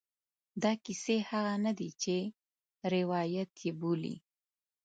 دا 0.63 0.71
کیسې 0.85 1.17
هغه 1.29 1.53
نه 1.65 1.71
دي 1.79 1.89
چې 2.01 2.15
روایت 2.93 3.51
یې 3.63 3.71
بولي. 3.79 4.15